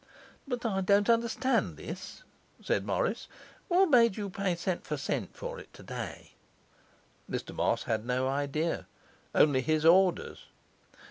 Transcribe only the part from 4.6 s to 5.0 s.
per